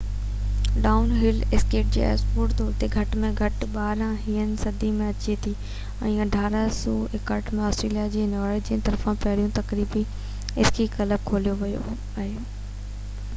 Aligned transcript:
down 0.83 1.09
ھل 1.17 1.41
skiing 1.57 1.97
هڪ 1.97 2.07
sport 2.13 2.53
طور 2.61 2.71
تي 2.83 2.87
گھٽ 3.01 3.13
۾ 3.25 3.29
گھٽ 3.49 3.59
17 3.75 4.07
هين 4.23 4.55
صدي 4.63 4.89
۾ 5.03 5.09
اچي 5.17 5.35
ٿي 5.45 5.53
۽ 6.15 6.15
1861 6.25 7.53
۾ 7.61 7.67
آسٽريليا 7.71 8.07
۾ 8.19 8.25
نارويجين 8.35 8.83
طرفان 8.91 9.21
پهريون 9.27 9.53
تفريحي 9.63 10.03
اسڪي 10.65 10.89
ڪلب 10.99 11.31
کوليو 11.33 11.57
ويو 11.65 11.87
هو 11.91 11.97